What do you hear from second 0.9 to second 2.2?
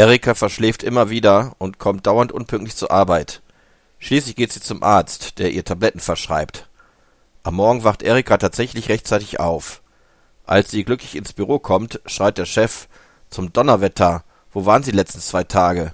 wieder und kommt